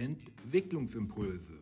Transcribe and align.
Entwicklungsimpulse. 0.00 1.60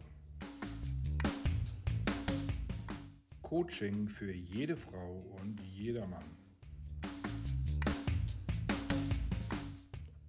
Coaching 3.42 4.06
für 4.06 4.32
jede 4.32 4.76
Frau 4.76 5.26
und 5.40 5.60
jedermann. 5.60 6.22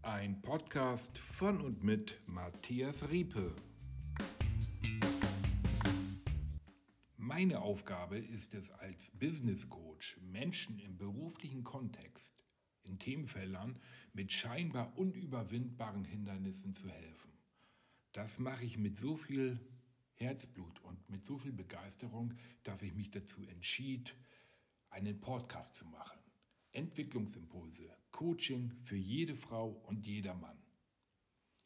Ein 0.01 0.41
Podcast 0.41 1.19
von 1.19 1.61
und 1.61 1.83
mit 1.83 2.19
Matthias 2.25 3.07
Riepe. 3.11 3.55
Meine 7.15 7.61
Aufgabe 7.61 8.17
ist 8.17 8.55
es 8.55 8.71
als 8.71 9.11
Business 9.19 9.69
Coach, 9.69 10.17
Menschen 10.23 10.79
im 10.79 10.97
beruflichen 10.97 11.63
Kontext, 11.63 12.33
in 12.81 12.97
Themenfeldern 12.97 13.77
mit 14.13 14.33
scheinbar 14.33 14.97
unüberwindbaren 14.97 16.05
Hindernissen 16.05 16.73
zu 16.73 16.89
helfen. 16.89 17.38
Das 18.13 18.39
mache 18.39 18.65
ich 18.65 18.77
mit 18.77 18.97
so 18.97 19.15
viel 19.15 19.59
Herzblut 20.15 20.81
und 20.81 21.09
mit 21.09 21.23
so 21.23 21.37
viel 21.37 21.51
Begeisterung, 21.53 22.33
dass 22.63 22.81
ich 22.81 22.93
mich 22.93 23.11
dazu 23.11 23.43
entschied, 23.45 24.15
einen 24.89 25.19
Podcast 25.21 25.75
zu 25.75 25.85
machen. 25.85 26.19
Entwicklungsimpulse, 26.71 27.89
Coaching 28.11 28.73
für 28.83 28.95
jede 28.95 29.35
Frau 29.35 29.69
und 29.87 30.05
jeder 30.05 30.33
Mann. 30.33 30.57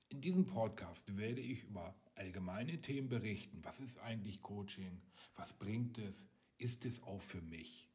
In 0.10 0.22
diesem 0.22 0.46
Podcast 0.46 1.18
werde 1.18 1.42
ich 1.42 1.64
über 1.64 1.96
allgemeine 2.16 2.80
Themen 2.80 3.10
berichten. 3.10 3.60
Was 3.64 3.80
ist 3.80 3.98
eigentlich 3.98 4.42
Coaching? 4.42 5.02
Was 5.36 5.54
bringt 5.54 5.98
es? 5.98 6.26
Ist 6.58 6.86
es 6.86 7.02
auch 7.04 7.22
für 7.22 7.42
mich? 7.42 7.90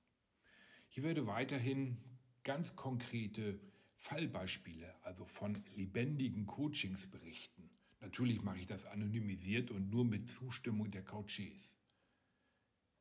Ich 0.91 1.03
werde 1.03 1.27
weiterhin 1.27 1.99
ganz 2.43 2.75
konkrete 2.75 3.61
Fallbeispiele, 3.97 4.95
also 5.05 5.27
von 5.27 5.63
lebendigen 5.77 6.47
Coachings 6.47 7.07
berichten. 7.07 7.58
Natürlich 8.09 8.41
mache 8.43 8.61
ich 8.61 8.67
das 8.67 8.87
anonymisiert 8.87 9.71
und 9.71 9.91
nur 9.91 10.03
mit 10.03 10.31
Zustimmung 10.31 10.91
der 10.91 11.05
Coaches. 11.05 11.77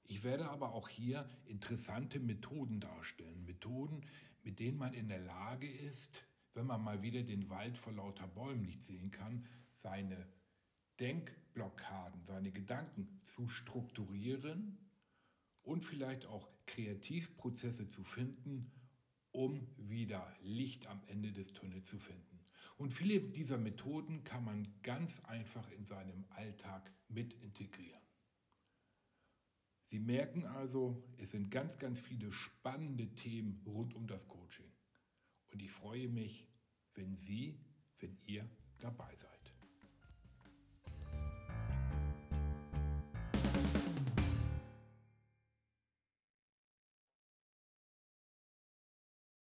Ich 0.04 0.22
werde 0.22 0.50
aber 0.50 0.74
auch 0.74 0.90
hier 0.90 1.30
interessante 1.46 2.20
Methoden 2.20 2.82
darstellen. 2.82 3.46
Methoden, 3.46 4.06
mit 4.44 4.60
denen 4.60 4.78
man 4.78 4.94
in 4.94 5.08
der 5.08 5.22
Lage 5.22 5.72
ist, 5.72 6.28
wenn 6.56 6.66
man 6.66 6.84
mal 6.84 7.04
wieder 7.04 7.24
den 7.24 7.50
Wald 7.50 7.78
vor 7.78 7.94
lauter 7.94 8.28
Bäumen 8.28 8.64
nicht 8.64 8.84
sehen 8.84 9.10
kann, 9.10 9.46
seine 9.76 10.28
Denkblockaden, 11.00 12.26
seine 12.26 12.52
Gedanken 12.52 13.22
zu 13.24 13.48
strukturieren 13.48 14.78
und 15.64 15.86
vielleicht 15.86 16.26
auch 16.26 16.50
Kreativprozesse 16.66 17.88
zu 17.88 18.04
finden, 18.04 18.74
um 19.32 19.68
wieder 19.78 20.36
Licht 20.42 20.88
am 20.88 21.02
Ende 21.08 21.32
des 21.32 21.54
Tunnels 21.54 21.90
zu 21.90 22.00
finden. 22.00 22.40
Und 22.78 22.94
viele 22.94 23.20
dieser 23.20 23.58
Methoden 23.58 24.24
kann 24.24 24.44
man 24.44 24.68
ganz 24.84 25.20
einfach 25.26 25.70
in 25.72 25.86
seinem 25.86 26.26
Alltag 26.30 26.92
mit 27.08 27.34
integrieren. 27.42 28.02
Sie 29.86 30.00
merken 30.00 30.46
also, 30.46 31.02
es 31.18 31.32
sind 31.32 31.50
ganz, 31.50 31.78
ganz 31.78 31.98
viele 32.00 32.32
spannende 32.32 33.08
Themen 33.16 33.62
rund 33.66 33.94
um 33.96 34.06
das 34.06 34.28
Coaching. 34.28 34.72
Und 35.48 35.62
ich 35.62 35.72
freue 35.72 36.10
mich, 36.10 36.48
wenn 36.94 37.16
Sie, 37.16 37.58
wenn 38.00 38.18
ihr 38.26 38.50
dabei 38.80 39.16
seid. 39.16 39.37